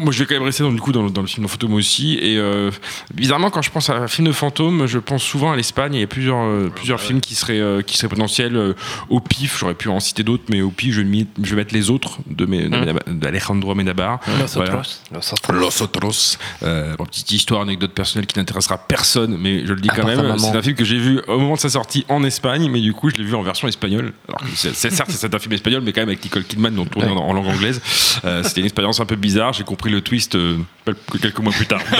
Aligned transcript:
Moi, 0.00 0.12
je 0.12 0.20
vais 0.20 0.26
quand 0.26 0.34
même 0.36 0.44
rester 0.44 0.62
dans, 0.62 0.70
du 0.70 0.80
coup 0.80 0.92
dans, 0.92 1.10
dans 1.10 1.22
le 1.22 1.26
film 1.26 1.44
de 1.44 1.50
fantôme 1.50 1.74
aussi. 1.74 2.20
Et 2.22 2.36
euh, 2.38 2.70
bizarrement, 3.12 3.50
quand 3.50 3.62
je 3.62 3.70
pense 3.72 3.90
à 3.90 3.96
un 3.96 4.06
film 4.06 4.28
de 4.28 4.32
fantôme, 4.32 4.86
je 4.86 5.00
pense 5.00 5.24
souvent 5.24 5.50
à 5.50 5.56
l'Espagne. 5.56 5.94
Il 5.94 6.00
y 6.00 6.04
a 6.04 6.06
plusieurs, 6.06 6.38
euh, 6.38 6.70
plusieurs 6.72 7.00
films 7.00 7.20
qui 7.20 7.34
seraient, 7.34 7.58
euh, 7.58 7.82
qui 7.82 7.96
seraient 7.96 8.08
potentiels 8.08 8.54
euh, 8.54 8.74
au 9.08 9.18
pif. 9.18 9.56
J'aurais 9.58 9.74
pu 9.74 9.88
en 9.88 9.98
citer 9.98 10.22
d'autres, 10.22 10.44
mais 10.50 10.60
au 10.60 10.70
pif, 10.70 10.94
je 10.94 11.00
vais, 11.00 11.04
mis- 11.08 11.26
je 11.42 11.50
vais 11.50 11.56
mettre 11.56 11.74
les 11.74 11.90
autres 11.90 12.18
de 12.30 12.46
mes- 12.46 12.68
Mm. 12.68 12.74
Ménaba- 12.76 13.02
d'Alejandro 13.08 13.72
Amenabar. 13.72 14.20
Los 14.38 14.46
Voilà. 14.54 14.70
Otros. 14.78 15.00
Los 15.10 15.32
Otros. 15.32 15.52
Los 15.52 15.82
Otros. 15.82 16.38
Euh, 16.62 16.94
une 16.96 17.06
petite 17.06 17.32
histoire, 17.32 17.62
anecdote 17.62 17.90
personnelle 17.92 18.26
qui 18.28 18.38
n'intéressera 18.38 18.78
personne, 18.78 19.36
mais 19.36 19.66
je 19.66 19.72
le 19.72 19.80
dis 19.80 19.90
À 19.90 19.96
quand 19.96 20.06
même. 20.06 20.38
C'est 20.38 20.56
un 20.56 20.62
film 20.62 20.76
que 20.76 20.84
j'ai 20.84 20.98
vu 21.00 21.20
au 21.26 21.40
moment 21.40 21.54
de 21.54 21.58
sa 21.60 21.70
sortie 21.70 22.04
en 22.08 22.22
Espagne, 22.22 22.70
mais 22.70 22.80
du 22.80 22.92
coup, 22.92 23.10
je 23.10 23.16
l'ai 23.16 23.24
vu 23.24 23.34
en 23.34 23.42
version 23.42 23.66
espagnole. 23.66 24.12
Alors 24.28 24.42
que 24.42 24.46
c'est, 24.54 24.72
certes, 24.92 25.10
c'est 25.10 25.34
un 25.34 25.38
film 25.40 25.54
espagnol, 25.54 25.82
mais 25.84 25.92
quand 25.92 26.02
même 26.02 26.10
avec 26.10 26.22
Nicole 26.22 26.44
Kidman, 26.44 26.72
dont 26.72 26.84
tourné 26.84 27.08
en, 27.10 27.16
en 27.16 27.32
langue 27.32 27.48
anglaise. 27.48 27.80
Euh, 28.24 28.42
c'était 28.42 28.60
une 28.60 28.66
expérience 28.66 29.00
un 29.00 29.06
peu 29.06 29.16
bizarre. 29.16 29.52
J'ai 29.52 29.64
compris 29.64 29.90
le 29.90 30.00
twist 30.00 30.34
euh, 30.34 30.58
quelques 31.20 31.38
mois 31.38 31.52
plus 31.52 31.66
tard. 31.66 31.80